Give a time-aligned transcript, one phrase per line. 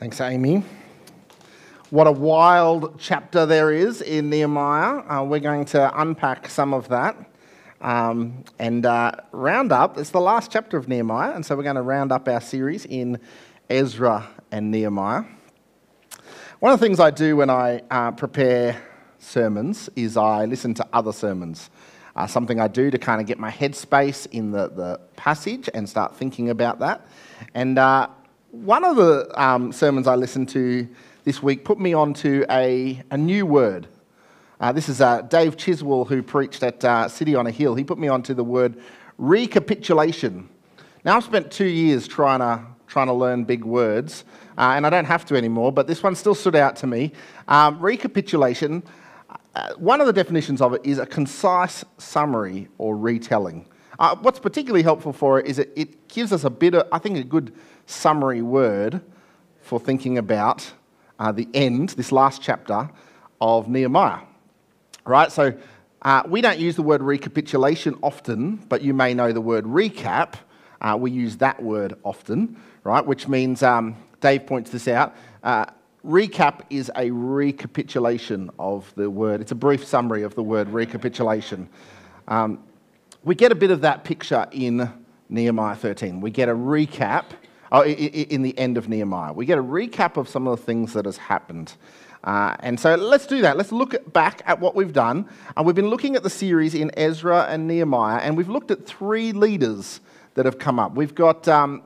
[0.00, 0.64] Thanks, Amy.
[1.90, 5.02] What a wild chapter there is in Nehemiah.
[5.06, 7.16] Uh, we're going to unpack some of that
[7.82, 9.98] um, and uh, round up.
[9.98, 12.86] It's the last chapter of Nehemiah, and so we're going to round up our series
[12.86, 13.18] in
[13.68, 15.24] Ezra and Nehemiah.
[16.60, 18.80] One of the things I do when I uh, prepare
[19.18, 21.68] sermons is I listen to other sermons.
[22.16, 25.86] Uh, something I do to kind of get my headspace in the, the passage and
[25.86, 27.06] start thinking about that.
[27.54, 28.08] And uh,
[28.50, 30.88] one of the um, sermons I listened to
[31.24, 33.86] this week put me onto a, a new word.
[34.58, 37.76] Uh, this is uh, Dave Chiswell, who preached at uh, City on a Hill.
[37.76, 38.80] He put me onto the word
[39.18, 40.48] recapitulation.
[41.04, 44.24] Now, I've spent two years trying to, trying to learn big words,
[44.58, 47.12] uh, and I don't have to anymore, but this one still stood out to me.
[47.46, 48.82] Um, recapitulation,
[49.54, 53.66] uh, one of the definitions of it is a concise summary or retelling.
[54.00, 56.98] Uh, what's particularly helpful for it is it, it gives us a bit of, I
[56.98, 59.02] think, a good summary word
[59.60, 60.72] for thinking about
[61.18, 62.88] uh, the end, this last chapter
[63.42, 64.20] of Nehemiah.
[65.04, 65.30] Right?
[65.30, 65.52] So
[66.00, 70.36] uh, we don't use the word recapitulation often, but you may know the word recap.
[70.80, 73.04] Uh, we use that word often, right?
[73.04, 75.66] Which means, um, Dave points this out, uh,
[76.06, 79.42] recap is a recapitulation of the word.
[79.42, 81.68] It's a brief summary of the word recapitulation.
[82.28, 82.64] Um,
[83.22, 84.90] we get a bit of that picture in
[85.28, 86.20] Nehemiah 13.
[86.20, 87.24] We get a recap
[87.70, 89.32] oh, in the end of Nehemiah.
[89.32, 91.74] We get a recap of some of the things that has happened.
[92.24, 93.56] Uh, and so let's do that.
[93.56, 95.28] Let's look back at what we've done.
[95.56, 98.86] And we've been looking at the series in Ezra and Nehemiah, and we've looked at
[98.86, 100.00] three leaders
[100.34, 100.94] that have come up.
[100.94, 101.82] We've got, um,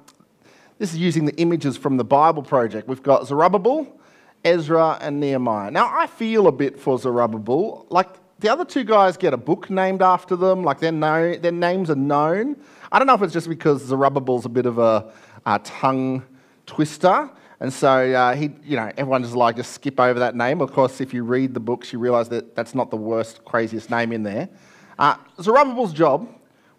[0.78, 2.88] this is using the images from the Bible Project.
[2.88, 4.00] We've got Zerubbabel,
[4.44, 5.70] Ezra, and Nehemiah.
[5.70, 7.86] Now, I feel a bit for Zerubbabel.
[7.90, 8.08] Like,
[8.44, 10.92] the other two guys get a book named after them, like their,
[11.38, 12.56] their names are known.
[12.92, 15.10] I don't know if it's just because Zerubbabel's a bit of a,
[15.46, 16.22] a tongue
[16.66, 17.30] twister.
[17.60, 20.60] And so uh, he, you know, everyone just like just skip over that name.
[20.60, 23.88] Of course, if you read the books, you realise that that's not the worst, craziest
[23.88, 24.50] name in there.
[24.98, 26.28] Uh, Zerubbabel's job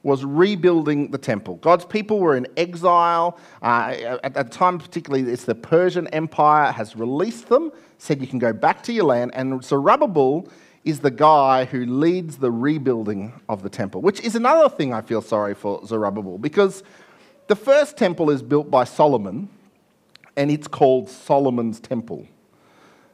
[0.04, 1.56] was rebuilding the temple.
[1.56, 3.40] God's people were in exile.
[3.64, 8.38] Uh, at that time, particularly, it's the Persian Empire has released them, said you can
[8.38, 9.32] go back to your land.
[9.34, 10.48] And Zerubbabel
[10.86, 15.02] is the guy who leads the rebuilding of the temple, which is another thing I
[15.02, 16.84] feel sorry for Zerubbabel because
[17.48, 19.50] the first temple is built by Solomon
[20.38, 22.28] and it's called Solomon's Temple.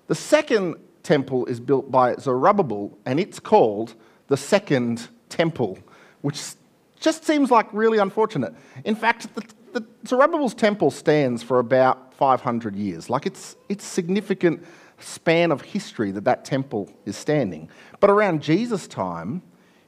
[0.08, 3.96] The second temple is built by Zerubbabel and it's called
[4.28, 5.80] the Second Temple,
[6.22, 6.42] which
[7.00, 8.54] just seems like really unfortunate.
[8.84, 13.10] In fact, the, the Zerubbabel's temple stands for about 500 years.
[13.10, 14.66] Like it's, it's significant
[15.02, 17.70] span of history that that temple is standing.
[18.00, 19.42] But around Jesus' time,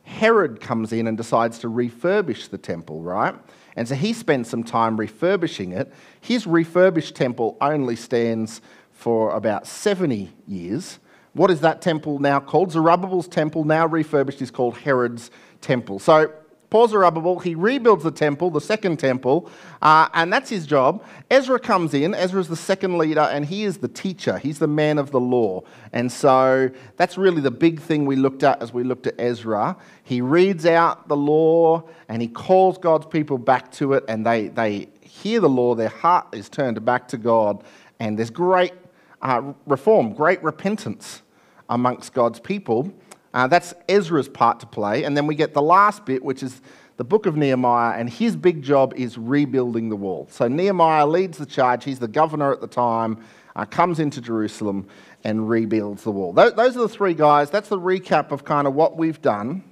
[0.04, 3.36] Herod comes in and decides to refurbish the temple, right?
[3.76, 5.92] And so he spends some time refurbishing it.
[6.22, 11.00] His refurbished temple only stands for about 70 years.
[11.34, 12.72] What is that temple now called?
[12.72, 15.32] Zerubbabel's temple, now refurbished, is called Herod's
[15.62, 16.00] temple.
[16.00, 16.32] So
[16.74, 19.50] Zerubbabel, he rebuilds the temple, the second temple,
[19.82, 21.04] uh, and that's his job.
[21.30, 22.16] Ezra comes in.
[22.16, 24.38] Ezra is the second leader, and he is the teacher.
[24.38, 25.62] He's the man of the law.
[25.92, 29.78] And so that's really the big thing we looked at as we looked at Ezra.
[30.04, 34.48] He reads out the law, and he calls God's people back to it, and they,
[34.48, 35.76] they hear the law.
[35.76, 37.64] Their heart is turned back to God,
[38.00, 38.74] and there's great
[39.22, 41.22] uh, reform, great repentance
[41.70, 42.92] amongst God's people.
[43.34, 45.04] Uh, that's Ezra's part to play.
[45.04, 46.62] And then we get the last bit, which is
[46.98, 50.28] the book of Nehemiah, and his big job is rebuilding the wall.
[50.30, 51.84] So Nehemiah leads the charge.
[51.84, 53.18] He's the governor at the time,
[53.56, 54.88] uh, comes into Jerusalem
[55.24, 56.34] and rebuilds the wall.
[56.34, 57.50] Those, those are the three guys.
[57.50, 59.64] That's the recap of kind of what we've done.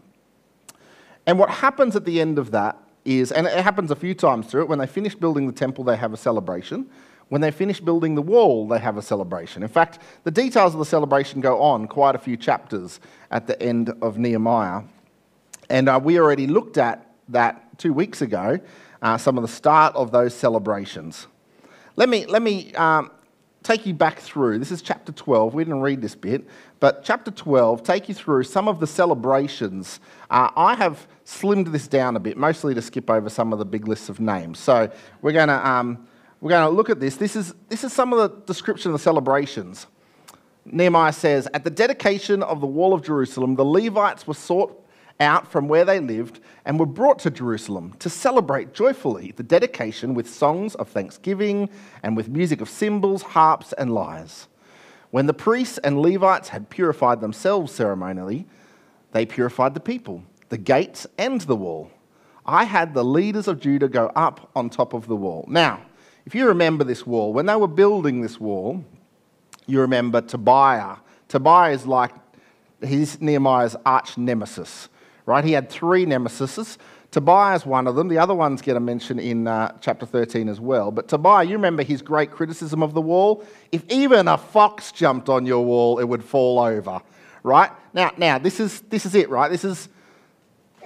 [1.27, 4.47] And what happens at the end of that is, and it happens a few times
[4.47, 6.89] through it, when they finish building the temple, they have a celebration.
[7.31, 9.63] When they finish building the wall, they have a celebration.
[9.63, 12.99] In fact, the details of the celebration go on quite a few chapters
[13.31, 14.81] at the end of Nehemiah.
[15.69, 18.59] And uh, we already looked at that two weeks ago,
[19.01, 21.27] uh, some of the start of those celebrations.
[21.95, 23.11] Let me, let me um,
[23.63, 24.59] take you back through.
[24.59, 25.53] This is chapter 12.
[25.53, 26.45] We didn't read this bit,
[26.81, 30.01] but chapter 12, take you through some of the celebrations.
[30.29, 33.63] Uh, I have slimmed this down a bit, mostly to skip over some of the
[33.63, 34.59] big lists of names.
[34.59, 34.91] So
[35.21, 35.65] we're going to.
[35.65, 36.07] Um,
[36.41, 37.17] we're going to look at this.
[37.17, 39.85] This is, this is some of the description of the celebrations.
[40.65, 44.77] Nehemiah says, At the dedication of the wall of Jerusalem, the Levites were sought
[45.19, 50.15] out from where they lived and were brought to Jerusalem to celebrate joyfully the dedication
[50.15, 51.69] with songs of thanksgiving
[52.01, 54.47] and with music of cymbals, harps, and lyres.
[55.11, 58.47] When the priests and Levites had purified themselves ceremonially,
[59.11, 61.91] they purified the people, the gates, and the wall.
[62.45, 65.45] I had the leaders of Judah go up on top of the wall.
[65.47, 65.81] Now,
[66.25, 68.83] If you remember this wall, when they were building this wall,
[69.67, 70.97] you remember Tobiah.
[71.27, 72.11] Tobiah is like
[72.85, 74.89] he's Nehemiah's arch nemesis,
[75.25, 75.43] right?
[75.43, 76.77] He had three nemesis.
[77.11, 78.07] Tobiah is one of them.
[78.07, 80.91] The other ones get a mention in uh, chapter 13 as well.
[80.91, 83.43] But Tobiah, you remember his great criticism of the wall?
[83.71, 87.01] If even a fox jumped on your wall, it would fall over,
[87.43, 87.69] right?
[87.93, 89.51] Now, now this is this is it, right?
[89.51, 89.89] This is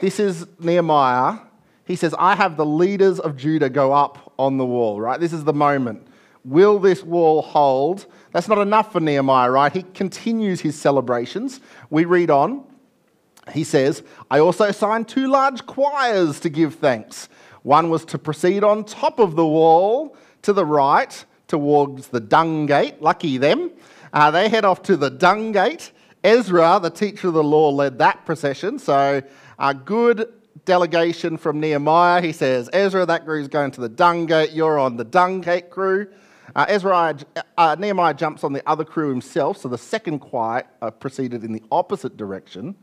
[0.01, 1.39] this is Nehemiah.
[1.85, 5.19] He says, "I have the leaders of Judah go up on the wall." Right?
[5.19, 6.07] This is the moment.
[6.43, 8.05] Will this wall hold?
[8.31, 9.73] That's not enough for Nehemiah, right?
[9.73, 11.59] He continues his celebrations.
[11.89, 12.63] We read on.
[13.51, 17.29] He says, I also assigned two large choirs to give thanks.
[17.63, 22.65] One was to proceed on top of the wall to the right towards the dung
[22.67, 23.01] gate.
[23.01, 23.71] Lucky them.
[24.13, 25.91] Uh, they head off to the dung gate.
[26.23, 28.79] Ezra, the teacher of the law, led that procession.
[28.79, 29.21] So,
[29.59, 30.31] a good
[30.63, 32.21] delegation from Nehemiah.
[32.21, 34.51] He says, Ezra, that crew's going to the dung gate.
[34.51, 36.07] You're on the dung gate crew.
[36.55, 37.17] Uh, Ezra,
[37.57, 39.57] uh, Nehemiah jumps on the other crew himself.
[39.57, 42.75] So, the second choir uh, proceeded in the opposite direction.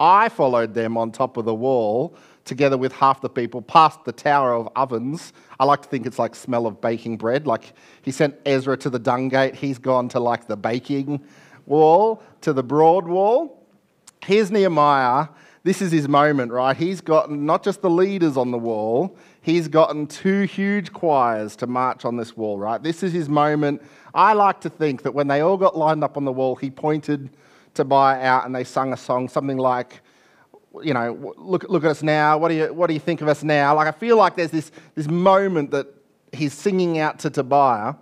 [0.00, 4.12] I followed them on top of the wall together with half the people past the
[4.12, 5.32] Tower of Ovens.
[5.58, 7.46] I like to think it's like smell of baking bread.
[7.46, 7.72] Like
[8.02, 11.24] he sent Ezra to the dung gate, he's gone to like the baking
[11.66, 13.66] wall, to the broad wall.
[14.22, 15.28] Here's Nehemiah.
[15.64, 16.76] This is his moment, right?
[16.76, 21.66] He's gotten not just the leaders on the wall, he's gotten two huge choirs to
[21.66, 22.82] march on this wall, right?
[22.82, 23.82] This is his moment.
[24.12, 26.70] I like to think that when they all got lined up on the wall, he
[26.70, 27.30] pointed
[27.72, 30.02] Tobiah out and they sung a song, something like,
[30.82, 32.36] you know, look, look at us now.
[32.36, 33.74] What do, you, what do you think of us now?
[33.74, 35.86] Like, I feel like there's this, this moment that
[36.32, 37.94] he's singing out to Tobiah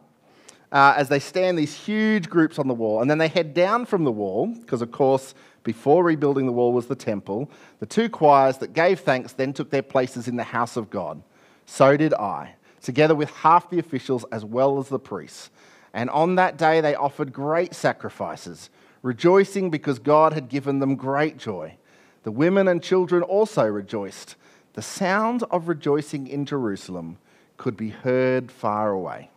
[0.73, 3.03] uh, as they stand these huge groups on the wall.
[3.03, 6.73] And then they head down from the wall, because, of course, before rebuilding the wall
[6.73, 7.51] was the temple.
[7.81, 11.23] The two choirs that gave thanks then took their places in the house of God.
[11.67, 15.51] So did I, together with half the officials as well as the priests.
[15.95, 18.71] And on that day they offered great sacrifices
[19.03, 21.77] rejoicing because God had given them great joy.
[22.23, 24.37] The women and children also rejoiced.
[24.75, 27.19] The sound of rejoicing in Jerusalem
[27.57, 29.31] could be heard far away.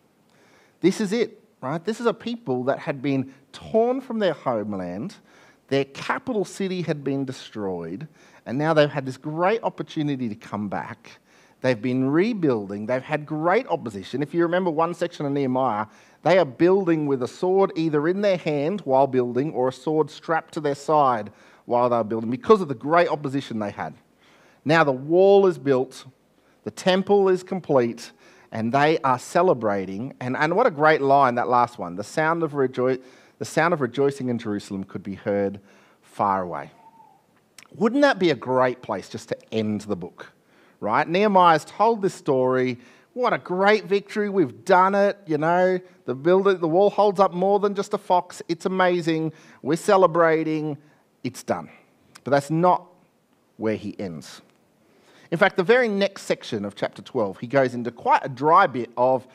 [0.82, 1.84] This is it, right?
[1.84, 5.16] This is a people that had been torn from their homeland,
[5.68, 8.08] their capital city had been destroyed,
[8.46, 11.20] and now they've had this great opportunity to come back.
[11.62, 12.86] They've been rebuilding.
[12.86, 14.22] They've had great opposition.
[14.22, 15.88] If you remember one section of Nehemiah,
[16.22, 20.12] they are building with a sword either in their hand while building or a sword
[20.12, 21.32] strapped to their side
[21.66, 23.96] while they are building because of the great opposition they had.
[24.64, 26.06] Now the wall is built,
[26.64, 28.12] the temple is complete,
[28.52, 30.14] and they are celebrating.
[30.20, 31.96] And, and what a great line, that last one.
[31.96, 33.02] The sound, of rejo-
[33.40, 35.60] the sound of rejoicing in Jerusalem could be heard
[36.02, 36.72] far away.
[37.74, 40.32] Wouldn't that be a great place just to end the book?
[40.80, 41.08] Right?
[41.08, 42.78] Nehemiah's told this story
[43.16, 44.30] what a great victory.
[44.30, 45.18] We've done it.
[45.26, 48.42] You know, the, builder, the wall holds up more than just a fox.
[48.50, 49.32] It's amazing.
[49.62, 50.78] We're celebrating.
[51.24, 51.70] It's done.
[52.26, 52.86] But that's not
[53.56, 54.42] where he ends.
[55.32, 58.68] In fact, the very next section of chapter 12, he goes into quite a dry
[58.68, 59.26] bit of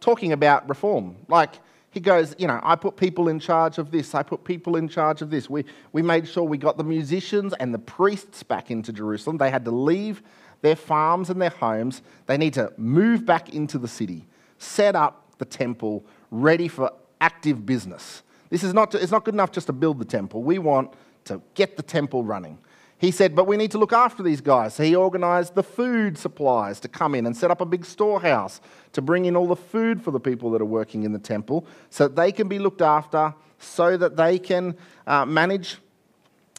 [0.00, 1.16] talking about reform.
[1.28, 1.54] Like,
[1.94, 4.88] he goes, you know, I put people in charge of this, I put people in
[4.88, 5.48] charge of this.
[5.48, 9.38] We, we made sure we got the musicians and the priests back into Jerusalem.
[9.38, 10.20] They had to leave
[10.60, 12.02] their farms and their homes.
[12.26, 14.26] They need to move back into the city,
[14.58, 16.90] set up the temple ready for
[17.20, 18.24] active business.
[18.50, 20.42] This is not, it's not good enough just to build the temple.
[20.42, 20.92] We want
[21.26, 22.58] to get the temple running.
[23.04, 24.74] He said, but we need to look after these guys.
[24.74, 28.60] So he organized the food supplies to come in and set up a big storehouse
[28.92, 31.66] to bring in all the food for the people that are working in the temple
[31.90, 35.78] so that they can be looked after, so that they can uh, manage,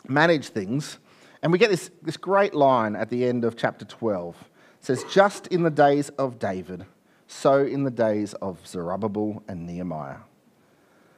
[0.08, 1.00] manage things
[1.46, 4.36] and we get this, this great line at the end of chapter 12.
[4.80, 6.88] It says, Just in the days of David,
[7.28, 10.18] so in the days of Zerubbabel and Nehemiah.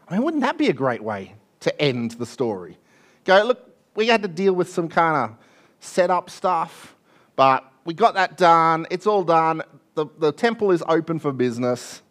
[0.09, 2.77] I mean, wouldn't that be a great way to end the story?
[3.23, 3.66] Go, look,
[3.97, 5.35] we had to deal with some kind of
[5.79, 6.95] setup stuff,
[7.35, 8.85] but we got that done.
[8.91, 9.63] It's all done.
[9.95, 12.03] The, the temple is open for business.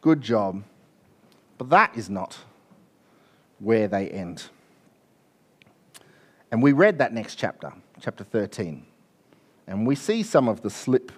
[0.00, 0.64] Good job.
[1.58, 2.38] But that is not
[3.58, 4.44] where they end.
[6.50, 8.86] And we read that next chapter, chapter 13,
[9.66, 11.12] and we see some of the slip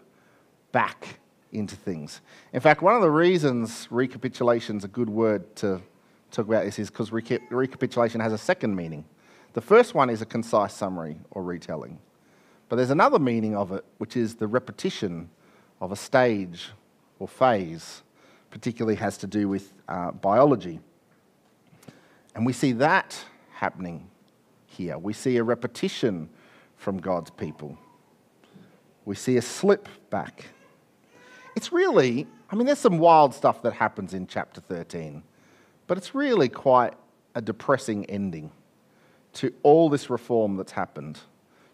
[0.73, 1.21] back
[1.53, 2.23] into things.
[2.53, 5.81] In fact, one of the reasons recapitulation is a good word to
[6.33, 9.05] talk about this is because recapitulation has a second meaning.
[9.53, 11.99] The first one is a concise summary or retelling,
[12.69, 15.31] but there's another meaning of it, which is the repetition
[15.81, 16.71] of a stage
[17.19, 18.03] or phase,
[18.51, 20.81] particularly has to do with uh, biology.
[22.35, 23.19] And we see that
[23.53, 24.09] happening
[24.67, 24.99] here.
[24.99, 26.29] We see a repetition
[26.77, 27.77] from God's people.
[29.05, 30.47] We see a slip back.
[31.57, 35.23] It's really I mean, there's some wild stuff that happens in chapter 13,
[35.87, 36.95] but it's really quite
[37.35, 38.51] a depressing ending
[39.35, 41.19] to all this reform that's happened.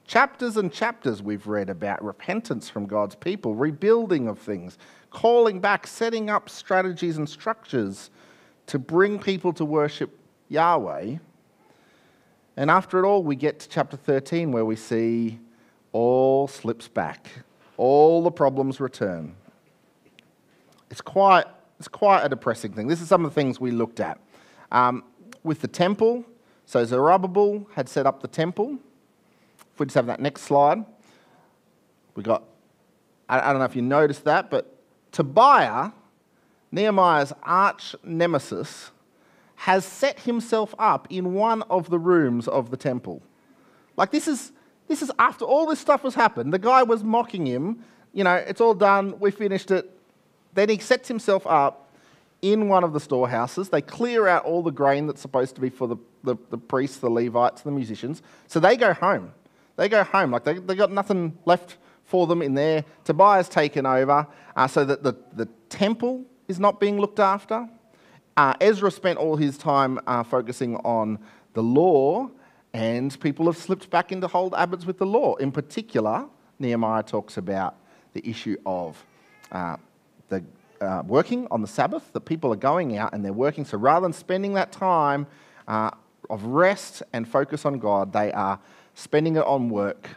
[0.07, 4.77] Chapters and chapters we've read about repentance from God's people, rebuilding of things,
[5.11, 8.11] calling back, setting up strategies and structures
[8.67, 10.19] to bring people to worship
[10.49, 11.17] Yahweh.
[12.57, 15.41] And after it all, we get to chapter 13 where we see
[15.93, 17.29] all slips back,
[17.77, 19.35] all the problems return.
[20.91, 21.47] It's quite,
[21.79, 22.89] it's quite a depressing thing.
[22.89, 24.19] This is some of the things we looked at.
[24.71, 25.05] Um,
[25.43, 26.25] with the temple,
[26.67, 28.79] so Zerubbabel had set up the temple.
[29.73, 30.85] If we just have that next slide,
[32.15, 32.45] we got,
[33.29, 34.75] I, don't know if you noticed that, but
[35.13, 35.91] Tobiah,
[36.71, 38.91] Nehemiah's arch nemesis,
[39.57, 43.23] has set himself up in one of the rooms of the temple.
[43.97, 44.53] Like, this is,
[44.89, 46.53] this is after all this stuff has happened.
[46.53, 47.85] The guy was mocking him.
[48.13, 49.19] You know, it's all done.
[49.19, 49.91] We finished it.
[50.55, 51.84] Then he sets himself up
[52.45, 53.71] in one of the storehouses.
[53.71, 56.99] They clear out all the grain that's supposed to be for the, the, the priests,
[56.99, 58.21] the Levites, the musicians.
[58.49, 59.33] So they go home.
[59.77, 60.31] They go home.
[60.31, 62.85] Like, they, they got nothing left for them in there.
[63.05, 67.67] Tobiah's taken over uh, so that the, the temple is not being looked after.
[68.37, 71.19] Uh, Ezra spent all his time uh, focusing on
[71.55, 72.29] the law,
[72.75, 75.35] and people have slipped back into hold habits with the law.
[75.37, 76.27] In particular,
[76.59, 77.77] Nehemiah talks about
[78.13, 79.03] the issue of
[79.51, 79.77] uh,
[80.29, 80.45] the
[80.81, 83.65] uh, working on the Sabbath, that people are going out and they're working.
[83.65, 85.27] So rather than spending that time
[85.69, 85.91] uh,
[86.31, 88.59] of rest and focus on God, they are
[88.95, 90.11] spending it on work.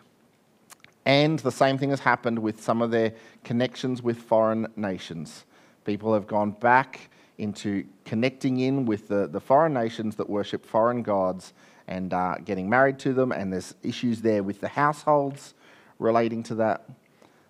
[1.05, 5.45] And the same thing has happened with some of their connections with foreign nations.
[5.85, 11.03] People have gone back into connecting in with the, the foreign nations that worship foreign
[11.03, 11.53] gods
[11.87, 15.53] and uh, getting married to them, and there's issues there with the households
[15.99, 16.89] relating to that.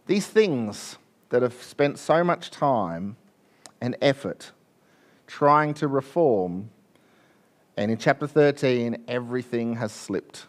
[0.05, 0.97] These things
[1.29, 3.17] that have spent so much time
[3.81, 4.51] and effort
[5.27, 6.69] trying to reform,
[7.75, 10.47] and in chapter 13, everything has slipped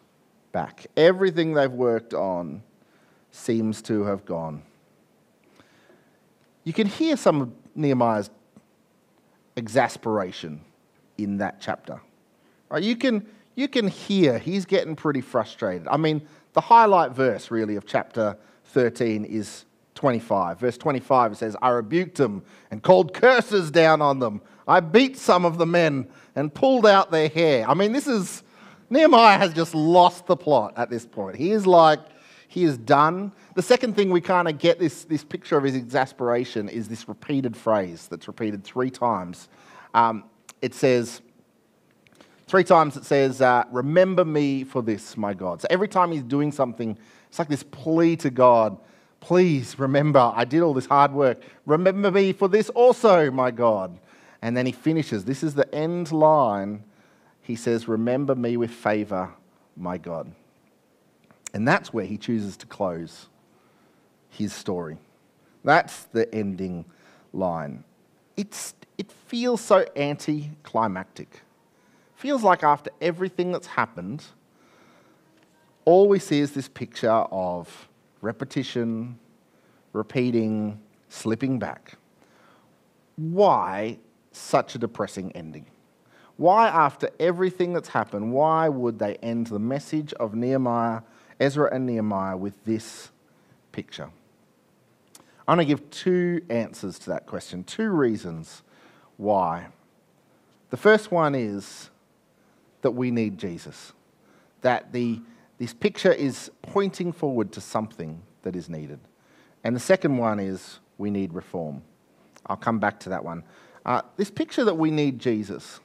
[0.52, 0.87] back.
[0.97, 2.62] Everything they've worked on
[3.30, 4.62] seems to have gone.
[6.64, 8.30] You can hear some of Nehemiah's
[9.56, 10.61] exasperation
[11.18, 12.00] in that chapter.
[12.70, 12.82] Right?
[12.82, 15.88] You, can, you can hear he's getting pretty frustrated.
[15.88, 19.64] I mean, the highlight verse, really, of chapter 13 is
[19.99, 20.61] 25.
[20.61, 24.40] Verse 25 says, I rebuked them and called curses down on them.
[24.69, 27.69] I beat some of the men and pulled out their hair.
[27.69, 28.45] I mean, this is,
[28.90, 31.35] Nehemiah has just lost the plot at this point.
[31.37, 31.99] He is like,
[32.47, 33.33] he is done.
[33.57, 37.09] The second thing we kind of get this, this picture of his exasperation is this
[37.09, 39.49] repeated phrase that's repeated three times.
[39.95, 40.25] Um,
[40.62, 41.23] it says,
[42.47, 45.61] three times it says, uh, Remember me for this, my God.
[45.61, 46.97] So every time he's doing something,
[47.28, 48.78] it's like this plea to God
[49.20, 51.40] Please remember, I did all this hard work.
[51.66, 53.98] Remember me for this also, my God.
[54.42, 55.25] And then he finishes.
[55.25, 56.84] This is the end line.
[57.42, 59.30] He says, Remember me with favor,
[59.76, 60.30] my God.
[61.52, 63.28] And that's where he chooses to close
[64.30, 64.98] his story.
[65.64, 66.84] That's the ending
[67.32, 67.84] line.
[68.37, 71.42] It's, it feels so anticlimactic.
[72.14, 74.25] Feels like after everything that's happened,
[75.84, 77.88] all we see is this picture of
[78.20, 79.18] repetition,
[79.92, 81.94] repeating, slipping back.
[83.16, 83.98] Why
[84.32, 85.66] such a depressing ending?
[86.37, 91.00] Why, after everything that's happened, why would they end the message of Nehemiah,
[91.40, 93.10] Ezra and Nehemiah with this
[93.72, 94.10] picture?
[95.48, 98.62] I'm going to give two answers to that question, two reasons
[99.16, 99.68] why.
[100.70, 101.90] The first one is
[102.82, 103.92] that we need Jesus,
[104.60, 105.20] that the
[105.58, 109.00] this picture is pointing forward to something that is needed.
[109.64, 111.82] And the second one is we need reform.
[112.46, 113.42] I'll come back to that one.
[113.84, 115.80] Uh, this picture that we need Jesus.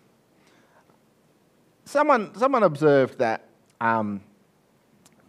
[1.85, 3.45] Someone, someone observed that
[3.81, 4.21] um,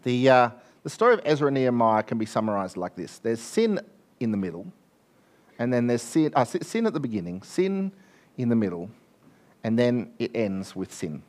[0.02, 0.50] the, uh,
[0.82, 3.80] the story of Ezra and Nehemiah can be summarized like this there's sin
[4.20, 4.66] in the middle,
[5.58, 7.90] and then there's sin, uh, sin at the beginning, sin
[8.36, 8.90] in the middle,
[9.64, 11.22] and then it ends with sin.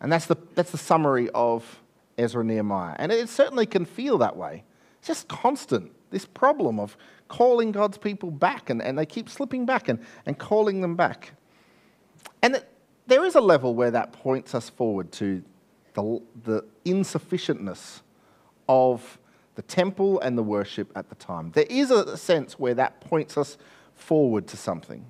[0.00, 1.80] And that's the, that's the summary of
[2.18, 2.96] Ezra Nehemiah.
[2.98, 4.64] And it certainly can feel that way.
[4.98, 6.96] It's just constant, this problem of
[7.28, 11.32] calling God's people back, and, and they keep slipping back and, and calling them back.
[12.42, 12.68] And it,
[13.06, 15.42] there is a level where that points us forward to
[15.94, 18.02] the, the insufficientness
[18.68, 19.18] of
[19.54, 21.50] the temple and the worship at the time.
[21.52, 23.56] There is a sense where that points us
[23.94, 25.06] forward to something.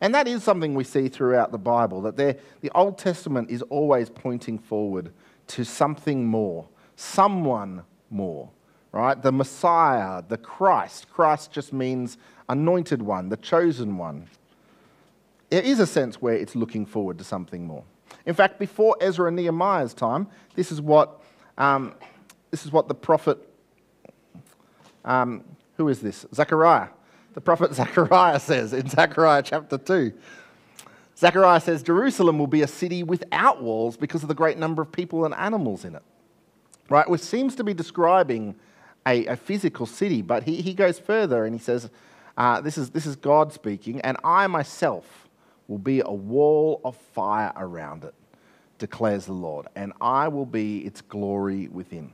[0.00, 2.36] And that is something we see throughout the Bible, that the
[2.74, 5.12] Old Testament is always pointing forward
[5.50, 8.50] to something more, someone more,
[8.92, 9.20] right?
[9.20, 11.10] The Messiah, the Christ.
[11.10, 14.28] Christ just means anointed one, the chosen one.
[15.50, 17.82] There is a sense where it's looking forward to something more.
[18.26, 21.20] In fact, before Ezra and Nehemiah's time, this is what,
[21.58, 21.94] um,
[22.50, 23.38] this is what the prophet,
[25.04, 25.44] um,
[25.76, 26.26] who is this?
[26.32, 26.88] Zechariah.
[27.34, 30.12] The prophet Zechariah says in Zechariah chapter 2.
[31.20, 34.90] Zechariah says, Jerusalem will be a city without walls because of the great number of
[34.90, 36.02] people and animals in it.
[36.88, 37.08] Right?
[37.08, 38.54] Which seems to be describing
[39.06, 41.90] a, a physical city, but he, he goes further and he says,
[42.38, 45.28] uh, this, is, this is God speaking, and I myself
[45.68, 48.14] will be a wall of fire around it,
[48.78, 52.12] declares the Lord, and I will be its glory within.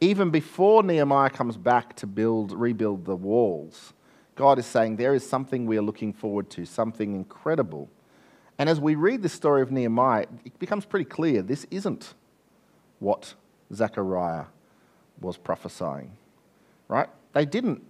[0.00, 3.92] Even before Nehemiah comes back to build, rebuild the walls,
[4.34, 7.88] God is saying there is something we are looking forward to, something incredible.
[8.58, 12.14] And as we read the story of Nehemiah, it becomes pretty clear this isn't
[12.98, 13.34] what
[13.72, 14.44] Zechariah
[15.20, 16.12] was prophesying,
[16.88, 17.08] right?
[17.32, 17.82] They didn't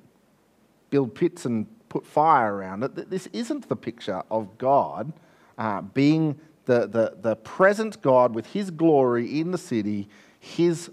[0.91, 3.11] build pits and put fire around it.
[3.11, 5.13] This isn't the picture of God
[5.59, 10.09] uh, being the, the, the present God with his glory in the city,
[10.41, 10.91] his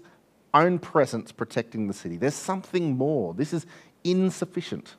[0.54, 2.16] own presence protecting the city.
[2.16, 3.32] There's something more.
[3.34, 3.66] This is
[4.04, 4.96] insufficient.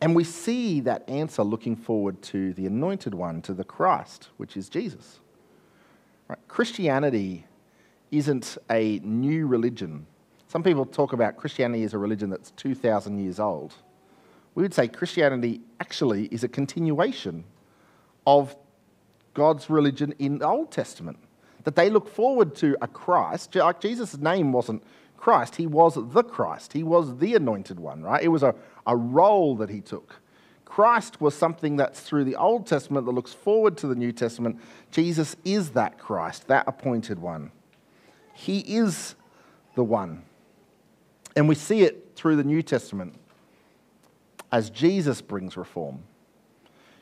[0.00, 4.56] And we see that answer looking forward to the anointed one, to the Christ, which
[4.56, 5.20] is Jesus.
[6.28, 6.38] Right?
[6.48, 7.46] Christianity
[8.10, 10.06] isn't a new religion.
[10.48, 13.74] Some people talk about Christianity as a religion that's 2,000 years old.
[14.54, 17.44] We would say Christianity actually is a continuation
[18.26, 18.56] of
[19.34, 21.18] God's religion in the Old Testament.
[21.64, 24.82] That they look forward to a Christ, like Jesus' name wasn't
[25.16, 26.72] Christ, he was the Christ.
[26.72, 28.22] He was the anointed one, right?
[28.22, 28.54] It was a,
[28.86, 30.20] a role that he took.
[30.64, 34.60] Christ was something that's through the Old Testament that looks forward to the New Testament.
[34.90, 37.50] Jesus is that Christ, that appointed one.
[38.34, 39.14] He is
[39.74, 40.24] the one.
[41.34, 43.14] And we see it through the New Testament
[44.52, 46.02] as Jesus brings reform.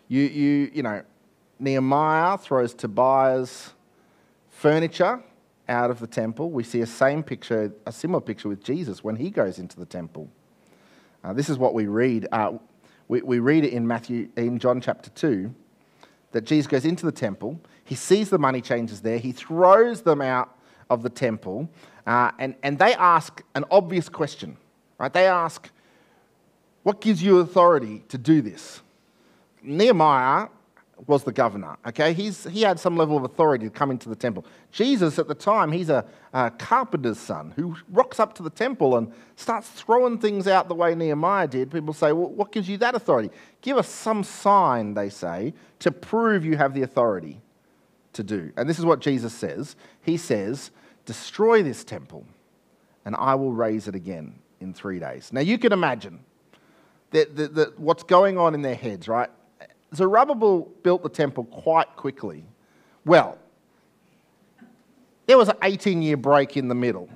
[0.09, 1.03] You, you, you know,
[1.59, 3.73] Nehemiah throws Tobiah's
[4.51, 5.23] furniture
[5.69, 6.51] out of the temple.
[6.51, 9.87] We see a same picture, a similar picture with Jesus when he goes into the
[9.87, 10.29] temple.
[11.23, 12.27] Uh, this is what we read.
[12.33, 12.53] Uh,
[13.09, 15.55] we, we read it in Matthew, in John chapter 2,
[16.33, 17.61] that Jesus goes into the temple.
[17.85, 19.19] He sees the money changers there.
[19.19, 20.57] He throws them out
[20.91, 21.69] of the temple.
[22.07, 24.57] Uh, and, and they ask an obvious question,
[24.99, 25.13] right?
[25.13, 25.71] They ask,
[26.83, 28.81] What gives you authority to do this?
[29.63, 30.49] Nehemiah
[31.07, 31.77] was the governor.
[31.87, 34.45] Okay, he's, he had some level of authority to come into the temple.
[34.73, 38.97] Jesus, at the time, he's a, a, carpenter's son who rocks up to the temple
[38.97, 41.71] and starts throwing things out the way Nehemiah did.
[41.71, 43.31] People say, well, What gives you that authority?
[43.61, 47.41] Give us some sign, they say, to prove you have the authority
[48.15, 48.53] to do.
[48.57, 50.71] And this is what Jesus says He says,
[51.05, 52.25] Destroy this temple,
[53.05, 55.31] and I will raise it again in three days.
[55.33, 56.21] Now, you can imagine
[57.11, 59.29] that, that, that what's going on in their heads, right?
[59.97, 62.45] Zerubbabel built the temple quite quickly.
[63.05, 63.39] Well,
[65.27, 67.09] there was an 18 year break in the middle.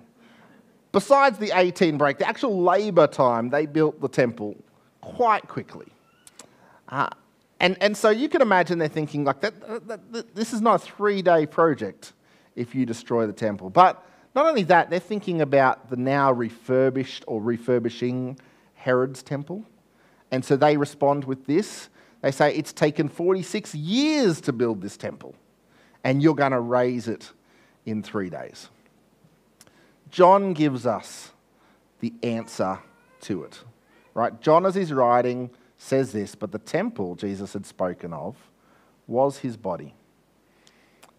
[0.92, 4.56] Besides the 18 break, the actual labour time, they built the temple
[5.00, 5.86] quite quickly.
[6.88, 7.08] Uh,
[7.60, 10.76] and, and so you can imagine they're thinking, like, that, that, that, this is not
[10.76, 12.12] a three day project
[12.56, 13.70] if you destroy the temple.
[13.70, 18.38] But not only that, they're thinking about the now refurbished or refurbishing
[18.74, 19.64] Herod's temple.
[20.30, 21.88] And so they respond with this
[22.20, 25.34] they say it's taken 46 years to build this temple,
[26.04, 27.30] and you're going to raise it
[27.86, 28.68] in three days.
[30.10, 31.32] John gives us
[32.00, 32.78] the answer
[33.22, 33.62] to it.
[34.14, 34.40] Right?
[34.40, 38.36] John, as he's writing, says this, but the temple Jesus had spoken of
[39.06, 39.94] was his body.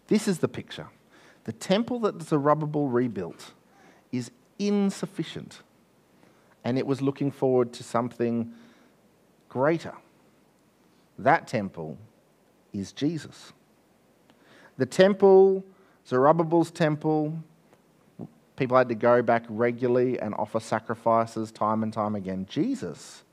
[0.08, 0.88] This is the picture.
[1.46, 3.54] The temple that Zerubbabel rebuilt
[4.12, 5.62] is insufficient,
[6.64, 8.54] and it was looking forward to something
[9.48, 9.94] greater.
[11.20, 11.98] That temple
[12.72, 13.52] is Jesus.
[14.78, 15.66] The temple,
[16.08, 17.38] Zerubbabel's temple,
[18.56, 22.46] people had to go back regularly and offer sacrifices time and time again.
[22.50, 23.24] Jesus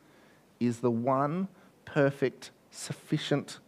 [0.59, 1.47] is the one
[1.85, 3.61] perfect, sufficient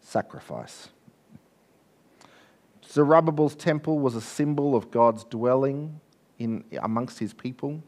[0.00, 0.90] sacrifice.
[2.86, 6.00] Zerubbabel's temple was a symbol of God's dwelling
[6.38, 7.82] in, amongst his people.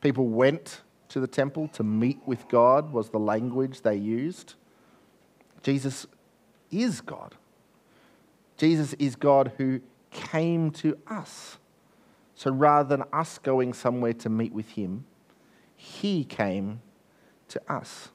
[0.00, 4.54] People went to the temple to meet with God, was the language they used.
[5.62, 6.06] Jesus
[6.70, 7.34] is God.
[8.56, 11.58] Jesus is God who came to us.
[12.34, 15.04] So rather than us going somewhere to meet with him,
[15.76, 16.80] he came
[17.48, 18.10] to us.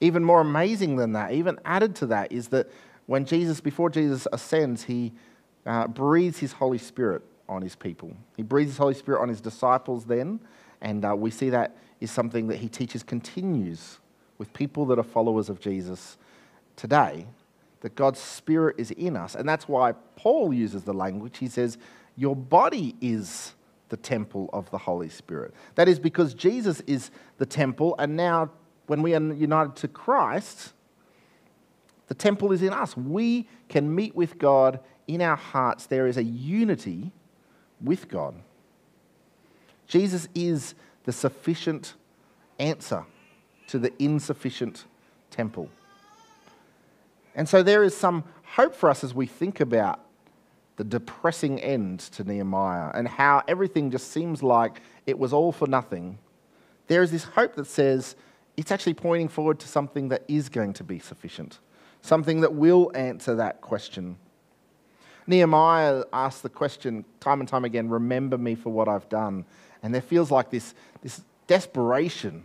[0.00, 2.70] Even more amazing than that, even added to that, is that
[3.06, 5.12] when Jesus, before Jesus ascends, he
[5.66, 8.14] uh, breathes his Holy Spirit on his people.
[8.36, 10.40] He breathes his Holy Spirit on his disciples then,
[10.80, 13.98] and uh, we see that is something that he teaches continues
[14.38, 16.16] with people that are followers of Jesus
[16.76, 17.26] today.
[17.80, 19.34] That God's Spirit is in us.
[19.34, 21.38] And that's why Paul uses the language.
[21.38, 21.76] He says,
[22.16, 23.54] Your body is
[23.90, 25.54] the temple of the Holy Spirit.
[25.74, 28.50] That is because Jesus is the temple, and now
[28.86, 30.72] when we are united to Christ,
[32.08, 32.96] the temple is in us.
[32.96, 35.86] We can meet with God in our hearts.
[35.86, 37.12] There is a unity
[37.80, 38.34] with God.
[39.86, 41.94] Jesus is the sufficient
[42.58, 43.04] answer
[43.68, 44.84] to the insufficient
[45.30, 45.68] temple.
[47.34, 50.00] And so there is some hope for us as we think about
[50.76, 55.66] the depressing end to Nehemiah and how everything just seems like it was all for
[55.68, 56.18] nothing.
[56.86, 58.16] There is this hope that says
[58.56, 61.58] it's actually pointing forward to something that is going to be sufficient,
[62.02, 64.16] something that will answer that question.
[65.26, 69.44] Nehemiah asks the question time and time again remember me for what I've done.
[69.82, 72.44] And there feels like this, this desperation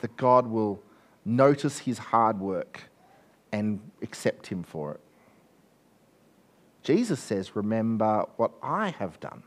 [0.00, 0.82] that God will
[1.24, 2.82] notice his hard work
[3.52, 5.00] and accept him for it.
[6.82, 9.42] Jesus says, Remember what I have done.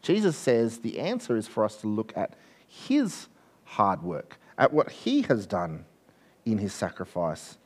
[0.00, 2.34] Jesus says the answer is for us to look at
[2.66, 3.28] his
[3.64, 5.84] hard work, at what he has done
[6.44, 7.56] in his sacrifice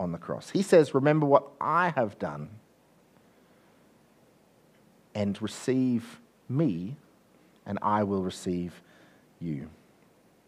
[0.00, 0.50] on the cross.
[0.50, 2.50] He says, Remember what I have done
[5.14, 6.96] and receive me,
[7.64, 8.82] and I will receive
[9.40, 9.70] you.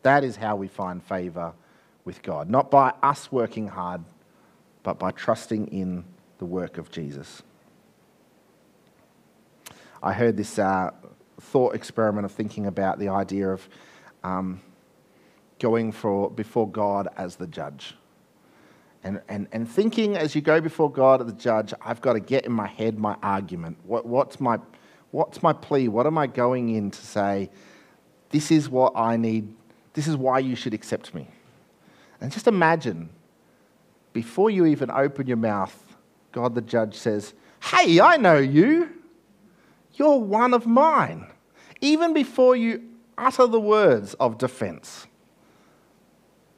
[0.09, 1.53] That is how we find favor
[2.07, 4.03] with God, not by us working hard,
[4.83, 6.03] but by trusting in
[6.39, 7.43] the work of Jesus.
[10.03, 10.93] I heard this uh,
[11.43, 13.69] thought experiment of thinking about the idea of
[14.25, 14.63] um,
[15.59, 17.95] going for, before God as the judge.
[19.05, 22.21] And, and, and thinking as you go before God as the judge, I've got to
[22.21, 23.77] get in my head my argument.
[23.85, 24.59] What, what's, my,
[25.11, 25.89] what's my plea?
[25.89, 27.51] What am I going in to say?
[28.31, 29.55] This is what I need.
[29.99, 31.27] This is why you should accept me.
[32.21, 33.11] And just imagine,
[34.13, 35.97] before you even open your mouth,
[36.31, 38.91] God the judge says, Hey, I know you.
[39.95, 41.27] You're one of mine.
[41.81, 42.81] Even before you
[43.19, 45.09] utter the words of defense,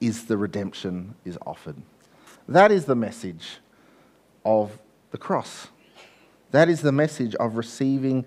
[0.02, 1.76] is the redemption is offered.
[2.46, 3.56] That is the message
[4.44, 4.78] of
[5.12, 5.68] the cross.
[6.50, 8.26] That is the message of receiving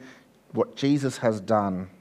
[0.54, 1.92] what Jesus has done.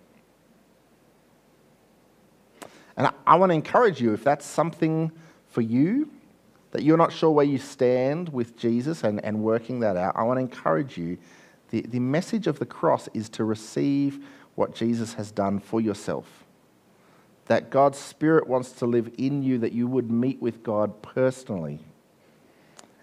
[2.97, 5.13] And I, I want to encourage you if that's something
[5.49, 6.11] for you,
[6.73, 10.23] that you're not sure where you stand with Jesus and, and working that out, I
[10.23, 11.19] want to encourage you.
[11.71, 14.25] The, the message of the cross is to receive
[14.55, 16.45] what Jesus has done for yourself.
[17.47, 21.81] That God's Spirit wants to live in you, that you would meet with God personally.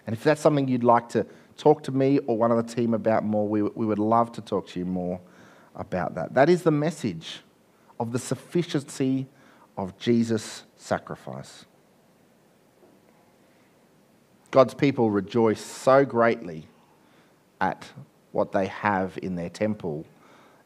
[0.06, 1.26] And if that's something you'd like to
[1.56, 4.40] talk to me or one of the team about more, we, we would love to
[4.40, 5.20] talk to you more
[5.74, 6.34] about that.
[6.34, 7.40] That is the message
[8.00, 9.26] of the sufficiency
[9.80, 11.64] of Jesus' sacrifice.
[14.50, 16.66] God's people rejoice so greatly
[17.62, 17.88] at
[18.32, 20.04] what they have in their temple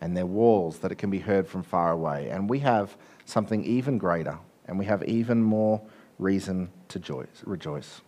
[0.01, 2.29] and their walls that it can be heard from far away.
[2.29, 5.81] And we have something even greater, and we have even more
[6.19, 8.01] reason to rejoice.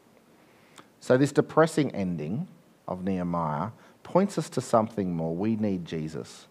[0.98, 2.48] So, this depressing ending
[2.88, 3.70] of Nehemiah
[4.02, 5.36] points us to something more.
[5.36, 6.48] We need Jesus.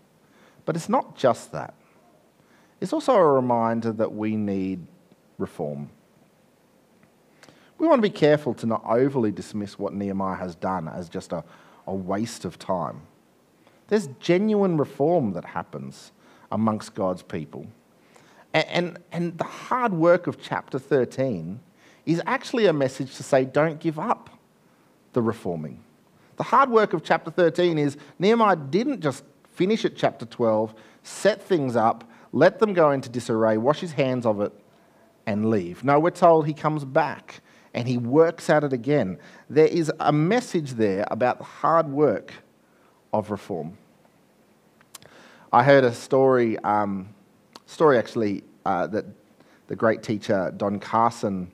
[0.63, 1.73] But it's not just that,
[2.81, 4.85] it's also a reminder that we need
[5.37, 5.89] reform.
[7.77, 11.33] We want to be careful to not overly dismiss what Nehemiah has done as just
[11.33, 11.43] a,
[11.87, 13.01] a waste of time.
[13.87, 16.11] There's genuine reform that happens
[16.51, 17.67] amongst God's people.
[18.53, 21.59] And, and, and the hard work of chapter 13
[22.05, 24.29] is actually a message to say, don't give up
[25.13, 25.79] the reforming.
[26.37, 31.41] The hard work of chapter 13 is Nehemiah didn't just finish at chapter 12, set
[31.41, 34.51] things up, let them go into disarray, wash his hands of it,
[35.25, 35.85] and leave.
[35.85, 37.39] No, we're told he comes back
[37.73, 39.17] and he works at it again.
[39.49, 42.33] There is a message there about the hard work
[43.13, 43.77] of reform.
[45.53, 47.07] I heard a story, um,
[47.67, 49.05] story actually, uh, that
[49.67, 51.49] the great teacher Don Carson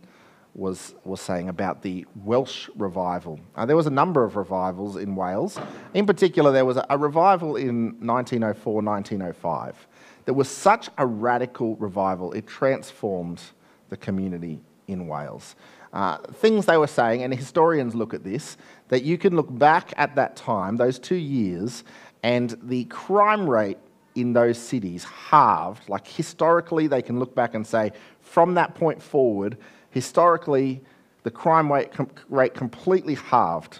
[0.55, 3.39] was, was saying about the Welsh revival.
[3.55, 5.59] Uh, there was a number of revivals in Wales.
[5.93, 9.87] In particular, there was a, a revival in 1904 1905
[10.25, 13.41] that was such a radical revival, it transformed
[13.89, 15.55] the community in Wales
[15.93, 18.57] uh, things they were saying, and historians look at this,
[18.89, 21.83] that you can look back at that time, those two years,
[22.23, 23.77] and the crime rate
[24.15, 25.87] in those cities halved.
[25.89, 29.57] Like historically, they can look back and say, from that point forward,
[29.89, 30.81] historically,
[31.23, 33.79] the crime rate, com- rate completely halved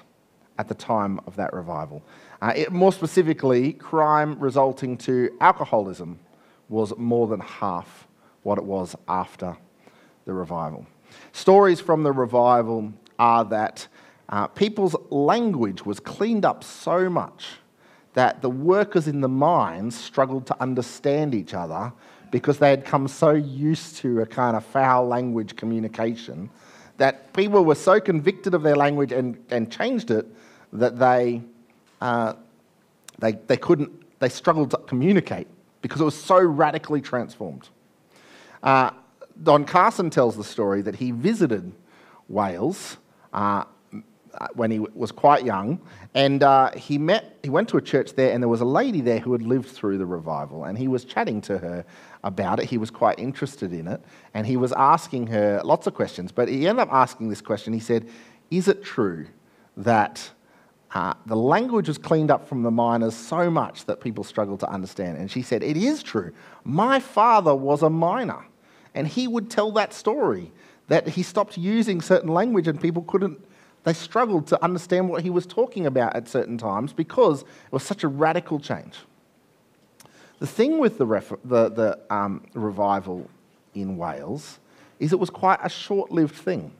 [0.57, 2.03] at the time of that revival.
[2.41, 6.19] Uh, it, more specifically, crime resulting to alcoholism
[6.71, 8.07] was more than half
[8.43, 9.55] what it was after
[10.25, 10.85] the revival.
[11.33, 13.87] Stories from the revival are that
[14.29, 17.47] uh, people's language was cleaned up so much
[18.13, 21.91] that the workers in the mines struggled to understand each other
[22.31, 26.49] because they had come so used to a kind of foul language communication
[26.97, 30.25] that people were so convicted of their language and, and changed it
[30.71, 31.41] that they,
[31.99, 32.33] uh,
[33.19, 35.47] they, they couldn't, they struggled to communicate
[35.81, 37.69] because it was so radically transformed.
[38.63, 38.91] Uh,
[39.43, 41.71] Don Carson tells the story that he visited
[42.27, 42.97] Wales
[43.33, 43.63] uh,
[44.53, 45.79] when he was quite young,
[46.13, 49.01] and uh, he met, he went to a church there, and there was a lady
[49.01, 51.85] there who had lived through the revival, and he was chatting to her
[52.23, 52.65] about it.
[52.65, 54.01] He was quite interested in it,
[54.33, 56.31] and he was asking her lots of questions.
[56.31, 57.73] But he ended up asking this question.
[57.73, 58.07] He said,
[58.49, 59.27] "Is it true
[59.75, 60.31] that?"
[60.93, 64.69] Uh, the language was cleaned up from the miners so much that people struggled to
[64.69, 65.17] understand.
[65.17, 66.33] And she said, It is true.
[66.63, 68.45] My father was a miner,
[68.93, 70.51] and he would tell that story
[70.87, 73.39] that he stopped using certain language and people couldn't,
[73.85, 77.83] they struggled to understand what he was talking about at certain times because it was
[77.83, 78.97] such a radical change.
[80.39, 83.29] The thing with the, ref- the, the um, revival
[83.73, 84.59] in Wales
[84.99, 86.73] is it was quite a short lived thing.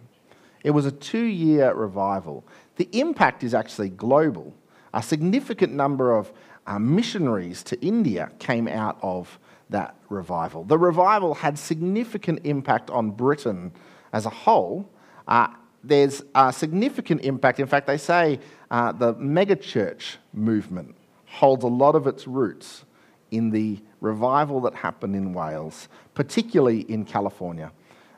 [0.63, 2.43] It was a two year revival.
[2.77, 4.53] The impact is actually global.
[4.93, 6.31] A significant number of
[6.67, 10.63] uh, missionaries to India came out of that revival.
[10.63, 13.71] The revival had significant impact on Britain
[14.13, 14.89] as a whole.
[15.27, 15.47] Uh,
[15.83, 17.59] there's a significant impact.
[17.59, 22.85] In fact, they say uh, the megachurch movement holds a lot of its roots
[23.31, 27.71] in the revival that happened in Wales, particularly in California.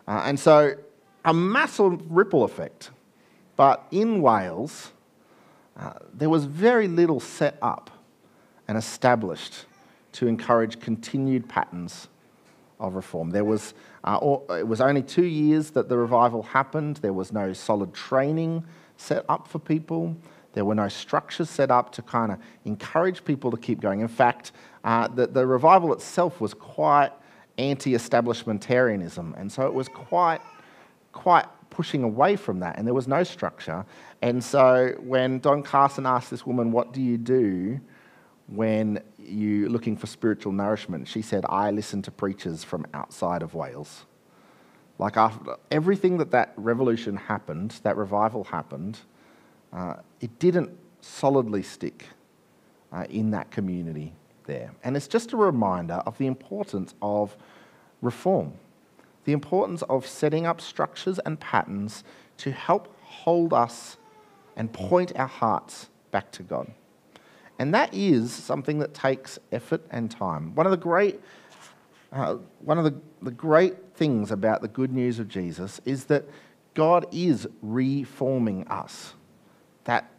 [0.08, 0.74] Uh, and so,
[1.24, 2.90] a massive ripple effect.
[3.56, 4.92] But in Wales,
[5.78, 7.90] uh, there was very little set up
[8.68, 9.66] and established
[10.14, 12.08] to encourage continued patterns
[12.80, 13.32] of reform.
[13.32, 16.98] There was, uh, it was only two years that the revival happened.
[16.98, 18.64] There was no solid training
[18.98, 20.16] set up for people.
[20.54, 24.02] There were no structures set up to kind of encourage people to keep going.
[24.02, 24.52] In fact,
[24.84, 27.12] uh, the, the revival itself was quite
[27.58, 30.42] anti establishmentarianism, and so it was quite,
[31.12, 33.86] quite pushing away from that, and there was no structure.
[34.22, 37.80] And so when Don Carson asked this woman, What do you do
[38.48, 41.08] when you're looking for spiritual nourishment?
[41.08, 44.06] She said, I listen to preachers from outside of Wales.
[45.00, 49.00] Like after everything that that revolution happened, that revival happened,
[49.74, 50.70] uh, it didn't
[51.02, 52.08] solidly stick
[52.92, 54.14] uh, in that community
[54.46, 54.72] there.
[54.84, 57.36] And it's just a reminder of the importance of
[58.02, 58.54] reform,
[59.26, 62.04] the importance of setting up structures and patterns
[62.38, 63.98] to help hold us
[64.56, 66.72] and point our hearts back to God.
[67.60, 70.56] And that is something that takes effort and time.
[70.56, 71.22] One of the great,
[72.12, 76.26] uh, one of the, the great things about the good news of Jesus is that
[76.74, 79.14] God is reforming us.
[79.84, 80.10] That,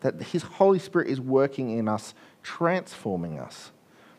[0.00, 3.72] that His Holy Spirit is working in us, transforming us.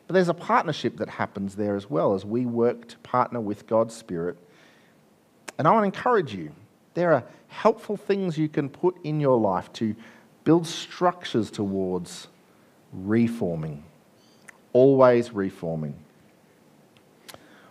[0.08, 3.68] But there's a partnership that happens there as well as we work to partner with
[3.68, 4.38] God's Spirit.
[5.58, 6.52] And I want to encourage you
[6.94, 9.96] there are helpful things you can put in your life to
[10.44, 12.28] build structures towards
[12.92, 13.84] reforming,
[14.74, 15.96] always reforming.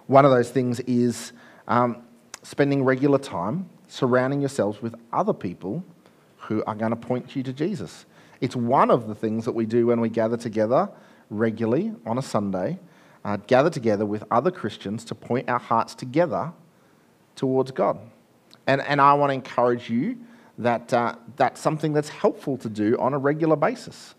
[0.06, 1.32] One of those things is
[1.68, 2.02] um,
[2.42, 5.84] spending regular time surrounding yourselves with other people
[6.38, 8.04] who are going to point you to Jesus.
[8.40, 10.90] It's one of the things that we do when we gather together
[11.32, 12.78] regularly on a Sunday,
[13.24, 16.52] uh, gather together with other Christians to point our hearts together
[17.34, 17.98] towards God.
[18.66, 20.18] And, and I want to encourage you
[20.58, 24.14] that uh, that's something that's helpful to do on a regular basis.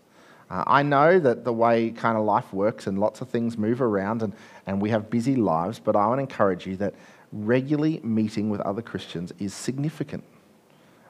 [0.50, 3.80] Uh, I know that the way kind of life works and lots of things move
[3.80, 4.34] around and,
[4.66, 6.94] and we have busy lives, but I want to encourage you that
[7.32, 10.24] regularly meeting with other Christians is significant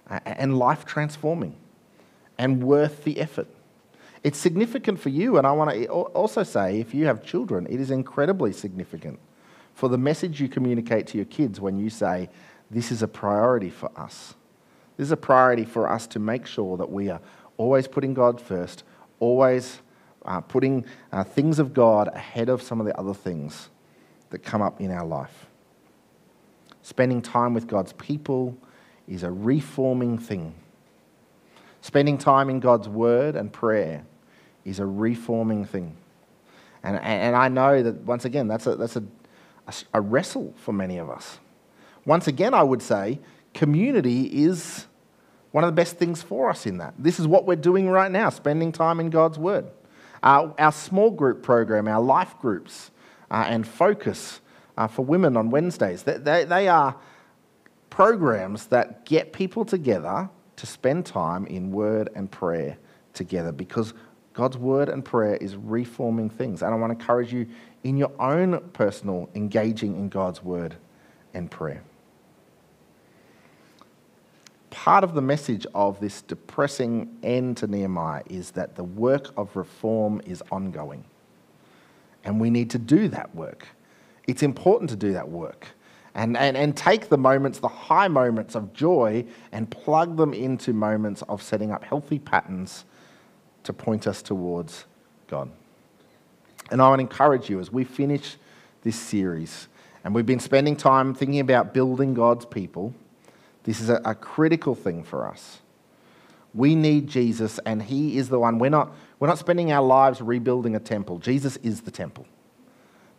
[0.08, 1.56] uh, and life transforming
[2.38, 3.48] and worth the effort.
[4.24, 7.78] It's significant for you, and I want to also say if you have children, it
[7.78, 9.20] is incredibly significant
[9.74, 12.30] for the message you communicate to your kids when you say,
[12.70, 14.34] This is a priority for us.
[14.96, 17.20] This is a priority for us to make sure that we are
[17.58, 18.82] always putting God first,
[19.20, 19.80] always
[20.24, 23.68] uh, putting uh, things of God ahead of some of the other things
[24.30, 25.46] that come up in our life.
[26.80, 28.56] Spending time with God's people
[29.06, 30.54] is a reforming thing.
[31.82, 34.06] Spending time in God's word and prayer
[34.64, 35.96] is a reforming thing.
[36.82, 39.04] And, and I know that, once again, that's, a, that's a,
[39.94, 41.38] a wrestle for many of us.
[42.04, 43.20] Once again, I would say
[43.54, 44.86] community is
[45.52, 46.94] one of the best things for us in that.
[46.98, 49.66] This is what we're doing right now, spending time in God's Word.
[50.22, 52.90] Uh, our small group program, our life groups,
[53.30, 54.40] uh, and focus
[54.76, 56.96] uh, for women on Wednesdays, they, they, they are
[57.90, 62.76] programs that get people together to spend time in word and prayer
[63.12, 63.94] together because
[64.34, 66.62] God's word and prayer is reforming things.
[66.62, 67.46] And I want to encourage you
[67.84, 70.74] in your own personal engaging in God's word
[71.32, 71.82] and prayer.
[74.70, 79.54] Part of the message of this depressing end to Nehemiah is that the work of
[79.54, 81.04] reform is ongoing.
[82.24, 83.68] And we need to do that work.
[84.26, 85.68] It's important to do that work
[86.16, 90.72] and, and, and take the moments, the high moments of joy, and plug them into
[90.72, 92.84] moments of setting up healthy patterns
[93.64, 94.84] to point us towards
[95.28, 95.50] God.
[96.70, 98.36] And I would encourage you as we finish
[98.82, 99.68] this series,
[100.04, 102.94] and we've been spending time thinking about building God's people,
[103.64, 105.60] this is a, a critical thing for us.
[106.52, 108.58] We need Jesus, and He is the one.
[108.58, 112.26] We're not, we're not spending our lives rebuilding a temple, Jesus is the temple.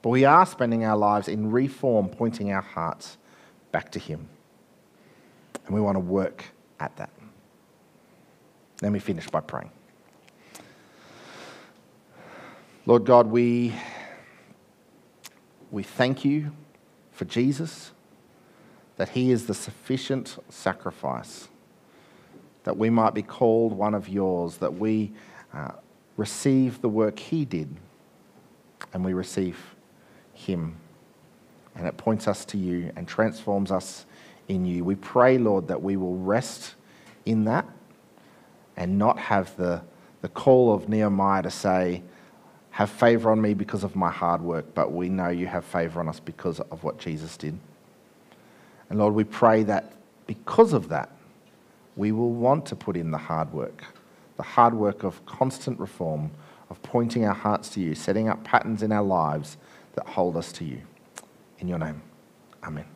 [0.02, 3.18] But we are spending our lives in reform, pointing our hearts
[3.72, 4.30] back to Him.
[5.66, 6.46] And we want to work
[6.80, 7.10] at that.
[8.84, 9.72] Let me finish by praying.
[12.88, 13.74] Lord God, we,
[15.72, 16.52] we thank you
[17.12, 17.92] for Jesus,
[18.98, 21.48] that He is the sufficient sacrifice,
[22.64, 25.12] that we might be called one of yours, that we
[25.54, 25.72] uh,
[26.16, 27.76] receive the work He did,
[28.94, 29.76] and we receive
[30.36, 30.76] him.
[31.76, 34.06] And it points us to you and transforms us
[34.48, 34.84] in you.
[34.84, 36.76] We pray, Lord, that we will rest
[37.26, 37.68] in that
[38.78, 39.82] and not have the,
[40.22, 42.04] the call of Nehemiah to say,
[42.76, 46.02] have favor on me because of my hard work, but we know you have favor
[46.02, 47.58] on us because of what Jesus did.
[48.90, 49.94] And Lord, we pray that
[50.28, 51.10] because of that,
[51.96, 53.86] we will want to put in the hard work,
[54.36, 56.32] the hard work of constant reform,
[56.70, 59.56] of pointing our hearts to you, setting up patterns in our lives
[59.94, 60.82] that hold us to you.
[61.60, 62.02] In your name,
[62.62, 62.95] amen.